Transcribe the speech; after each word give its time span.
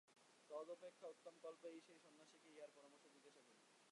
তদপেক্ষা 0.49 1.07
উত্তম 1.07 1.35
কল্প 1.43 1.61
এই 1.71 1.79
সেই 1.87 1.99
সন্ন্যাসীকেই 1.99 2.53
ইহার 2.55 2.71
পরামর্শ 2.75 3.03
জিজ্ঞাসা 3.15 3.41
করি। 3.47 3.61